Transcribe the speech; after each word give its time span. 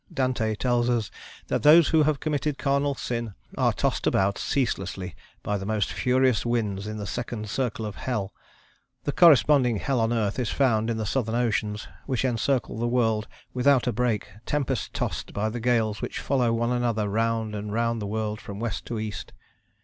Dante 0.11 0.55
tells 0.55 0.89
us 0.89 1.11
that 1.45 1.61
those 1.61 1.89
who 1.89 2.01
have 2.01 2.19
committed 2.19 2.57
carnal 2.57 2.95
sin 2.95 3.35
are 3.55 3.71
tossed 3.71 4.07
about 4.07 4.39
ceaselessly 4.39 5.15
by 5.43 5.59
the 5.59 5.65
most 5.67 5.93
furious 5.93 6.43
winds 6.43 6.87
in 6.87 6.97
the 6.97 7.05
second 7.05 7.51
circle 7.51 7.85
of 7.85 7.97
Hell. 7.97 8.33
The 9.03 9.11
corresponding 9.11 9.75
hell 9.77 9.99
on 9.99 10.11
earth 10.11 10.39
is 10.39 10.49
found 10.49 10.89
in 10.89 10.97
the 10.97 11.05
southern 11.05 11.35
oceans, 11.35 11.87
which 12.07 12.25
encircle 12.25 12.79
the 12.79 12.87
world 12.87 13.27
without 13.53 13.83
break, 13.93 14.27
tempest 14.47 14.91
tossed 14.95 15.33
by 15.33 15.49
the 15.49 15.59
gales 15.59 16.01
which 16.01 16.17
follow 16.19 16.51
one 16.51 16.71
another 16.71 17.07
round 17.07 17.53
and 17.53 17.71
round 17.71 18.01
the 18.01 18.07
world 18.07 18.41
from 18.41 18.59
West 18.59 18.85
to 18.87 18.99
East. 18.99 19.33